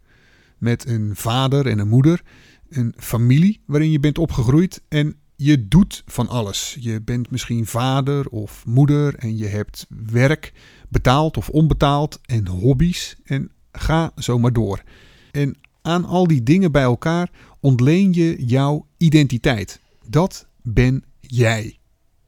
[0.58, 2.22] met een vader en een moeder,
[2.68, 6.76] een familie waarin je bent opgegroeid en je doet van alles.
[6.80, 10.52] Je bent misschien vader of moeder en je hebt werk,
[10.88, 14.82] betaald of onbetaald, en hobby's en ga zo maar door.
[15.30, 19.80] En aan al die dingen bij elkaar ontleen je jouw identiteit.
[20.06, 21.78] Dat ben jij.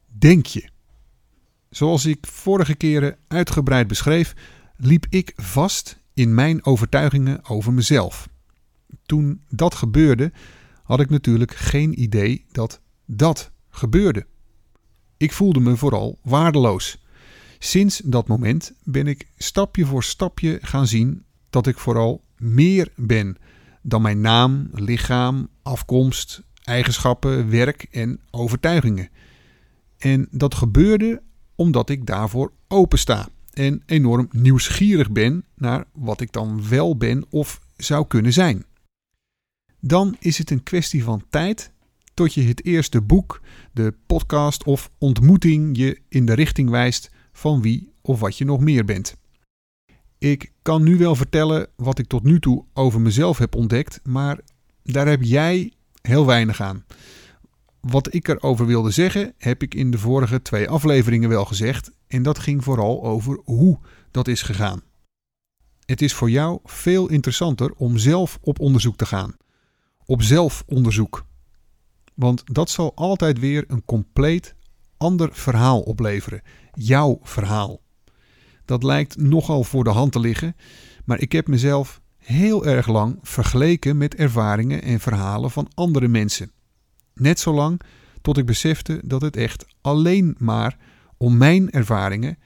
[0.06, 0.69] Denk je.
[1.70, 4.34] Zoals ik vorige keren uitgebreid beschreef,
[4.77, 8.28] liep ik vast in mijn overtuigingen over mezelf.
[9.06, 10.33] Toen dat gebeurde,
[10.83, 14.27] had ik natuurlijk geen idee dat dat gebeurde.
[15.16, 17.03] Ik voelde me vooral waardeloos.
[17.62, 23.37] Sinds dat moment ben ik stapje voor stapje gaan zien dat ik vooral meer ben
[23.82, 29.09] dan mijn naam, lichaam, afkomst, eigenschappen, werk en overtuigingen.
[29.98, 31.22] En dat gebeurde
[31.54, 37.60] omdat ik daarvoor opensta en enorm nieuwsgierig ben naar wat ik dan wel ben of
[37.77, 38.65] zou kunnen zijn.
[39.81, 41.72] Dan is het een kwestie van tijd
[42.15, 43.41] tot je het eerste boek,
[43.72, 48.60] de podcast of ontmoeting je in de richting wijst van wie of wat je nog
[48.60, 49.16] meer bent.
[50.18, 54.41] Ik kan nu wel vertellen wat ik tot nu toe over mezelf heb ontdekt, maar
[54.82, 56.84] daar heb jij heel weinig aan.
[57.80, 62.22] Wat ik erover wilde zeggen, heb ik in de vorige twee afleveringen wel gezegd, en
[62.22, 63.78] dat ging vooral over hoe
[64.10, 64.82] dat is gegaan.
[65.84, 69.36] Het is voor jou veel interessanter om zelf op onderzoek te gaan.
[70.04, 71.26] Op zelfonderzoek.
[72.14, 74.54] Want dat zal altijd weer een compleet
[74.97, 76.42] ander verhaal opleveren.
[76.82, 77.80] Jouw verhaal.
[78.64, 80.56] Dat lijkt nogal voor de hand te liggen,
[81.04, 86.50] maar ik heb mezelf heel erg lang vergeleken met ervaringen en verhalen van andere mensen.
[87.14, 87.80] Net zo lang
[88.22, 90.76] tot ik besefte dat het echt alleen maar
[91.16, 92.38] om mijn ervaringen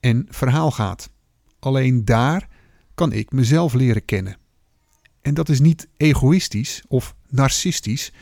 [0.00, 1.10] en verhaal gaat.
[1.58, 2.48] Alleen daar
[2.94, 4.36] kan ik mezelf leren kennen.
[5.20, 8.12] En dat is niet egoïstisch of narcistisch,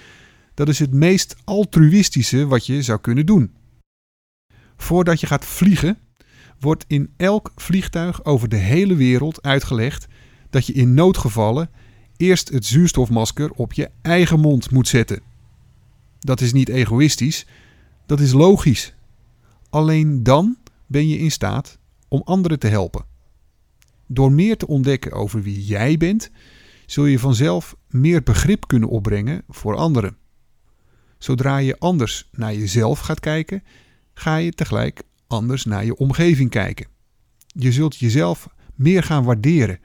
[0.54, 3.58] dat is het meest altruïstische wat je zou kunnen doen.
[4.81, 5.99] Voordat je gaat vliegen,
[6.59, 10.07] wordt in elk vliegtuig over de hele wereld uitgelegd
[10.51, 11.71] dat je in noodgevallen
[12.17, 15.21] eerst het zuurstofmasker op je eigen mond moet zetten.
[16.19, 17.47] Dat is niet egoïstisch,
[18.07, 18.95] dat is logisch.
[19.71, 23.05] Alleen dan ben je in staat om anderen te helpen.
[24.07, 26.31] Door meer te ontdekken over wie jij bent,
[26.87, 30.17] zul je vanzelf meer begrip kunnen opbrengen voor anderen.
[31.19, 33.62] Zodra je anders naar jezelf gaat kijken,
[34.15, 36.87] ga je tegelijk anders naar je omgeving kijken.
[37.47, 39.81] Je zult jezelf meer gaan waarderen,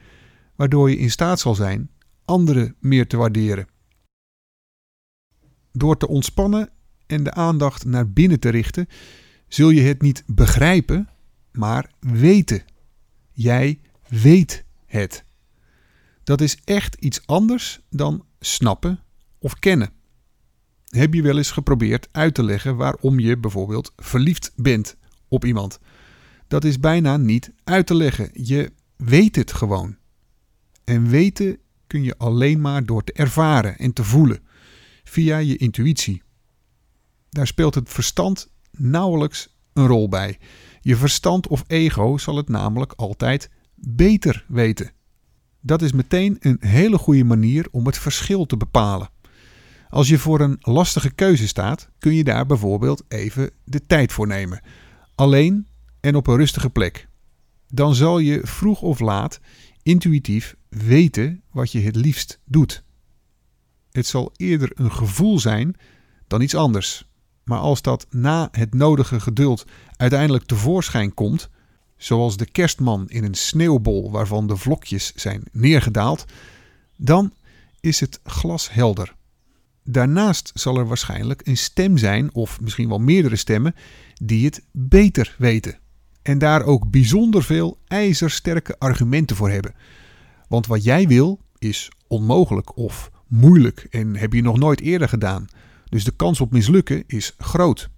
[0.55, 1.89] waardoor je in staat zal zijn
[2.25, 3.67] anderen meer te waarderen.
[5.71, 6.69] Door te ontspannen
[7.05, 8.87] en de aandacht naar binnen te richten,
[9.47, 11.09] zul je het niet begrijpen,
[11.51, 12.63] maar weten.
[13.31, 15.25] Jij weet het.
[16.23, 18.99] Dat is echt iets anders dan snappen
[19.39, 19.89] of kennen.
[20.95, 24.97] Heb je wel eens geprobeerd uit te leggen waarom je bijvoorbeeld verliefd bent
[25.27, 25.79] op iemand?
[26.47, 28.29] Dat is bijna niet uit te leggen.
[28.33, 29.97] Je weet het gewoon.
[30.83, 31.57] En weten
[31.87, 34.39] kun je alleen maar door te ervaren en te voelen,
[35.03, 36.21] via je intuïtie.
[37.29, 40.37] Daar speelt het verstand nauwelijks een rol bij.
[40.81, 44.91] Je verstand of ego zal het namelijk altijd beter weten.
[45.61, 49.09] Dat is meteen een hele goede manier om het verschil te bepalen.
[49.95, 54.27] Als je voor een lastige keuze staat, kun je daar bijvoorbeeld even de tijd voor
[54.27, 54.61] nemen.
[55.15, 55.67] Alleen
[55.99, 57.07] en op een rustige plek.
[57.67, 59.39] dan zal je vroeg of laat
[59.83, 62.83] intuïtief weten wat je het liefst doet.
[63.91, 65.75] Het zal eerder een gevoel zijn
[66.27, 67.07] dan iets anders.
[67.43, 69.65] Maar als dat na het nodige geduld
[69.97, 71.49] uiteindelijk tevoorschijn komt,
[71.97, 76.25] zoals de kerstman in een sneeuwbol waarvan de vlokjes zijn neergedaald,
[76.97, 77.33] dan
[77.79, 79.15] is het glashelder.
[79.89, 83.75] Daarnaast zal er waarschijnlijk een stem zijn, of misschien wel meerdere stemmen,
[84.13, 85.79] die het beter weten.
[86.21, 89.73] En daar ook bijzonder veel ijzersterke argumenten voor hebben.
[90.47, 95.47] Want wat jij wil is onmogelijk of moeilijk en heb je nog nooit eerder gedaan.
[95.89, 97.89] Dus de kans op mislukken is groot.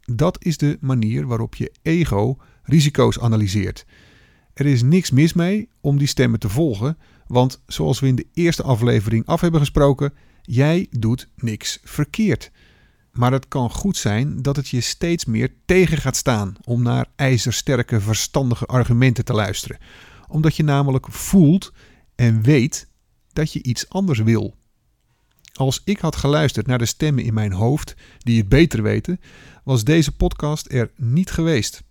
[0.00, 3.86] Dat is de manier waarop je ego risico's analyseert.
[4.54, 8.26] Er is niks mis mee om die stemmen te volgen, want zoals we in de
[8.32, 10.12] eerste aflevering af hebben gesproken,
[10.44, 12.50] jij doet niks verkeerd.
[13.12, 17.06] Maar het kan goed zijn dat het je steeds meer tegen gaat staan om naar
[17.16, 19.78] ijzersterke, verstandige argumenten te luisteren.
[20.28, 21.72] Omdat je namelijk voelt
[22.14, 22.88] en weet
[23.32, 24.54] dat je iets anders wil.
[25.52, 29.20] Als ik had geluisterd naar de stemmen in mijn hoofd die het beter weten,
[29.64, 31.82] was deze podcast er niet geweest.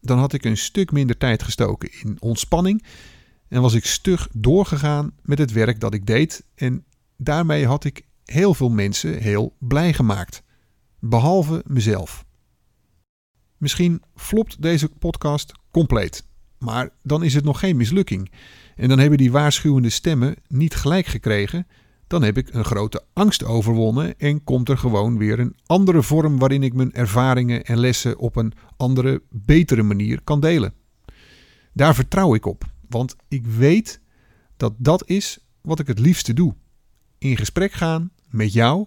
[0.00, 2.84] Dan had ik een stuk minder tijd gestoken in ontspanning
[3.48, 6.84] en was ik stug doorgegaan met het werk dat ik deed en
[7.24, 10.42] daarmee had ik heel veel mensen heel blij gemaakt,
[10.98, 12.24] behalve mezelf.
[13.56, 16.26] Misschien flopt deze podcast compleet,
[16.58, 18.32] maar dan is het nog geen mislukking.
[18.76, 21.66] En dan hebben die waarschuwende stemmen niet gelijk gekregen
[22.12, 26.38] dan heb ik een grote angst overwonnen en komt er gewoon weer een andere vorm
[26.38, 30.74] waarin ik mijn ervaringen en lessen op een andere, betere manier kan delen.
[31.72, 34.00] Daar vertrouw ik op, want ik weet
[34.56, 36.54] dat dat is wat ik het liefste doe.
[37.22, 38.86] In gesprek gaan met jou,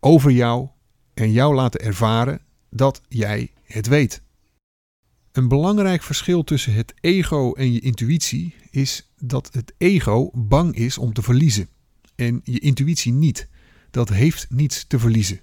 [0.00, 0.68] over jou
[1.14, 4.22] en jou laten ervaren dat jij het weet.
[5.32, 10.98] Een belangrijk verschil tussen het ego en je intuïtie is dat het ego bang is
[10.98, 11.68] om te verliezen
[12.14, 13.48] en je intuïtie niet.
[13.90, 15.40] Dat heeft niets te verliezen.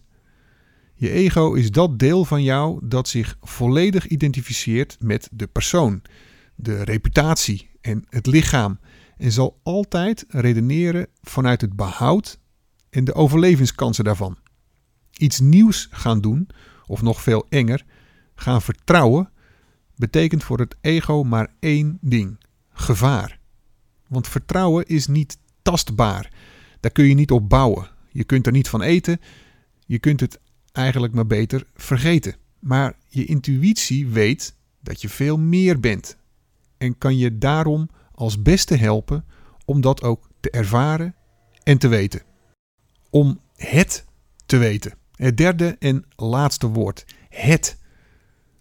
[0.96, 6.02] Je ego is dat deel van jou dat zich volledig identificeert met de persoon,
[6.56, 8.80] de reputatie en het lichaam
[9.18, 12.40] en zal altijd redeneren vanuit het behoud
[12.90, 14.38] en de overlevingskansen daarvan.
[15.18, 16.48] Iets nieuws gaan doen,
[16.86, 17.86] of nog veel enger,
[18.36, 19.30] gaan vertrouwen,
[19.96, 22.40] betekent voor het ego maar één ding:
[22.70, 23.40] gevaar.
[24.08, 26.34] Want vertrouwen is niet tastbaar.
[26.80, 27.90] Daar kun je niet op bouwen.
[28.10, 29.20] Je kunt er niet van eten.
[29.86, 30.40] Je kunt het
[30.72, 32.36] eigenlijk maar beter vergeten.
[32.60, 36.18] Maar je intuïtie weet dat je veel meer bent.
[36.78, 39.26] En kan je daarom als beste helpen
[39.66, 41.16] om dat ook te ervaren
[41.64, 42.22] en te weten.
[43.10, 44.06] Om het
[44.46, 44.94] te weten.
[45.16, 47.06] Het derde en laatste woord.
[47.30, 47.78] Het.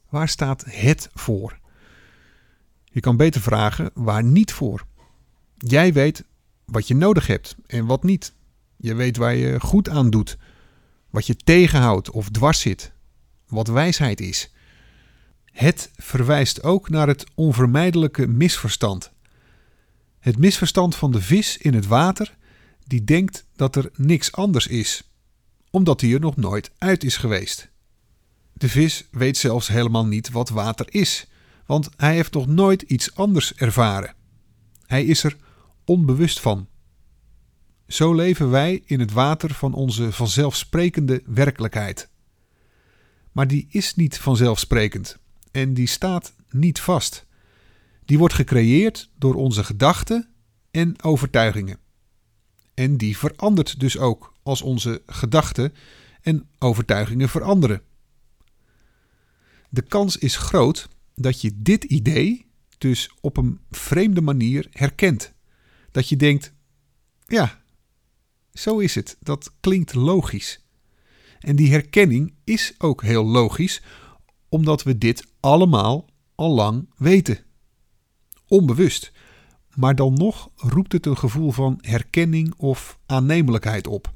[0.09, 1.59] Waar staat het voor?
[2.85, 4.87] Je kan beter vragen waar niet voor.
[5.57, 6.25] Jij weet
[6.65, 8.33] wat je nodig hebt en wat niet.
[8.77, 10.39] Je weet waar je goed aan doet,
[11.11, 12.93] wat je tegenhoudt of dwars zit,
[13.47, 14.53] wat wijsheid is.
[15.45, 19.12] Het verwijst ook naar het onvermijdelijke misverstand.
[20.25, 22.37] Het misverstand van de vis in het water
[22.87, 25.11] die denkt dat er niks anders is,
[25.71, 27.71] omdat hij er nog nooit uit is geweest.
[28.53, 31.26] De vis weet zelfs helemaal niet wat water is,
[31.66, 34.14] want hij heeft nog nooit iets anders ervaren.
[34.87, 35.37] Hij is er
[35.85, 36.69] onbewust van.
[37.87, 42.09] Zo leven wij in het water van onze vanzelfsprekende werkelijkheid.
[43.33, 45.19] Maar die is niet vanzelfsprekend
[45.50, 47.26] en die staat niet vast.
[48.04, 50.28] Die wordt gecreëerd door onze gedachten
[50.70, 51.78] en overtuigingen.
[52.75, 55.73] En die verandert dus ook als onze gedachten
[56.20, 57.82] en overtuigingen veranderen.
[59.70, 62.46] De kans is groot dat je dit idee
[62.78, 65.32] dus op een vreemde manier herkent
[65.90, 66.52] dat je denkt:
[67.26, 67.62] ja,
[68.52, 69.16] zo is het.
[69.20, 70.64] Dat klinkt logisch.
[71.38, 73.82] En die herkenning is ook heel logisch,
[74.49, 77.38] omdat we dit allemaal al lang weten.
[78.49, 79.13] Onbewust.
[79.75, 84.13] Maar dan nog roept het een gevoel van herkenning of aannemelijkheid op.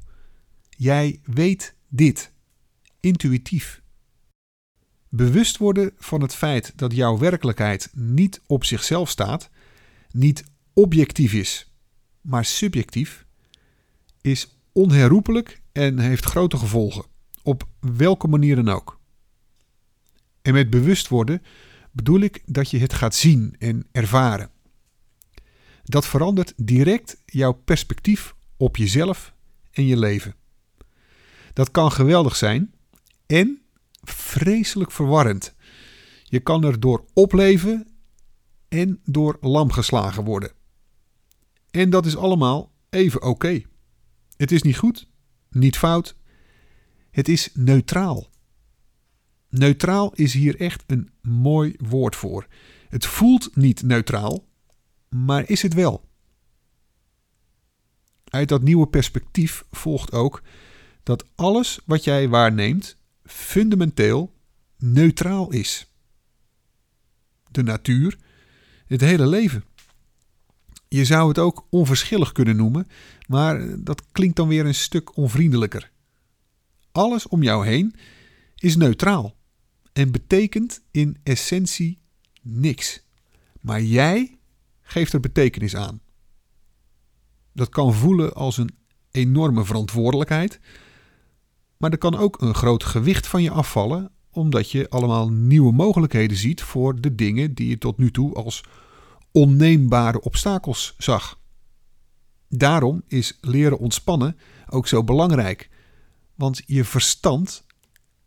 [0.69, 2.31] Jij weet dit.
[2.99, 3.81] Intuïtief.
[5.09, 9.49] Bewust worden van het feit dat jouw werkelijkheid niet op zichzelf staat,
[10.11, 10.43] niet
[10.73, 11.71] objectief is,
[12.21, 13.25] maar subjectief,
[14.21, 17.05] is onherroepelijk en heeft grote gevolgen,
[17.43, 18.99] op welke manier dan ook.
[20.41, 21.41] En met bewust worden
[21.99, 24.49] bedoel ik dat je het gaat zien en ervaren.
[25.83, 29.33] Dat verandert direct jouw perspectief op jezelf
[29.71, 30.35] en je leven.
[31.53, 32.73] Dat kan geweldig zijn
[33.25, 33.61] en
[34.03, 35.55] vreselijk verwarrend.
[36.23, 37.87] Je kan er door opleven
[38.67, 40.51] en door lam geslagen worden.
[41.71, 43.61] En dat is allemaal even oké.
[44.37, 45.07] Het is niet goed,
[45.49, 46.15] niet fout.
[47.11, 48.29] Het is neutraal.
[49.49, 52.47] Neutraal is hier echt een mooi woord voor.
[52.89, 54.45] Het voelt niet neutraal,
[55.09, 56.07] maar is het wel.
[58.23, 60.41] Uit dat nieuwe perspectief volgt ook
[61.03, 64.33] dat alles wat jij waarneemt fundamenteel
[64.77, 65.91] neutraal is.
[67.51, 68.17] De natuur,
[68.85, 69.63] het hele leven.
[70.87, 72.87] Je zou het ook onverschillig kunnen noemen,
[73.27, 75.91] maar dat klinkt dan weer een stuk onvriendelijker.
[76.91, 77.95] Alles om jou heen
[78.55, 79.37] is neutraal
[79.99, 81.99] en betekent in essentie
[82.41, 83.03] niks.
[83.61, 84.37] Maar jij
[84.81, 86.01] geeft er betekenis aan.
[87.53, 88.69] Dat kan voelen als een
[89.11, 90.59] enorme verantwoordelijkheid,
[91.77, 96.37] maar er kan ook een groot gewicht van je afvallen, omdat je allemaal nieuwe mogelijkheden
[96.37, 98.63] ziet voor de dingen die je tot nu toe als
[99.31, 101.39] onneembare obstakels zag.
[102.49, 104.37] Daarom is leren ontspannen
[104.69, 105.69] ook zo belangrijk,
[106.35, 107.67] want je verstand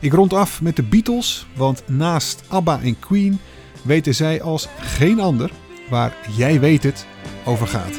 [0.00, 3.38] Ik rond af met de Beatles, want naast ABBA en Queen
[3.82, 5.50] weten zij als geen ander
[5.90, 7.06] waar jij weet het
[7.44, 7.98] over gaat.